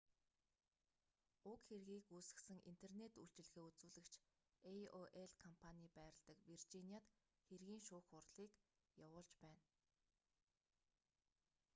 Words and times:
уг 1.51 1.59
хэргийг 1.69 2.05
үүсгэсэн 2.17 2.57
интернет 2.71 3.13
үйлчилгээ 3.21 3.63
үзүүлэгч 3.69 4.13
aol 4.71 5.31
компаний 5.43 5.89
байрладаг 5.97 6.37
виржиниад 6.47 7.05
хэргийн 7.47 7.81
шүүх 7.87 8.05
хурлыг 8.11 8.51
явуулж 9.05 9.31
байна 9.43 9.67